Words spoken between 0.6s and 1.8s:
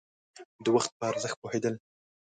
د وخت په ارزښت پوهېدل.